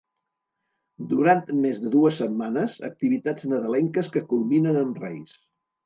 [1.11, 5.43] Durant més de dues setmanes activitats nadalenques que culminen amb Reis.